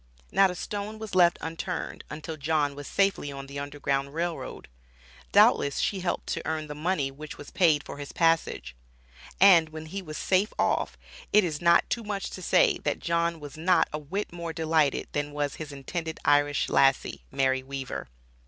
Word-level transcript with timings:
Not 0.31 0.49
a 0.49 0.55
stone 0.55 0.97
was 0.97 1.13
left 1.13 1.37
unturned 1.41 2.03
until 2.09 2.35
John 2.35 2.73
was 2.73 2.87
safely 2.87 3.31
on 3.31 3.45
the 3.45 3.59
Underground 3.59 4.15
Rail 4.15 4.35
Road. 4.35 4.67
Doubtless 5.31 5.77
she 5.77 5.99
helped 5.99 6.25
to 6.29 6.41
earn 6.43 6.65
the 6.65 6.73
money 6.73 7.11
which 7.11 7.37
was 7.37 7.51
paid 7.51 7.83
for 7.83 7.97
his 7.99 8.11
passage. 8.11 8.75
And 9.39 9.69
when 9.69 9.85
he 9.85 10.01
was 10.01 10.17
safe 10.17 10.53
off, 10.57 10.97
it 11.31 11.43
is 11.43 11.61
not 11.61 11.87
too 11.87 12.01
much 12.03 12.31
to 12.31 12.41
say, 12.41 12.79
that 12.79 12.97
John 12.97 13.39
was 13.39 13.57
not 13.57 13.89
a 13.93 13.99
whit 13.99 14.33
more 14.33 14.53
delighted 14.53 15.07
than 15.11 15.33
was 15.33 15.57
his 15.57 15.71
intended 15.71 16.19
Irish 16.25 16.67
lassie, 16.67 17.23
Mary 17.29 17.61
Weaver. 17.61 18.07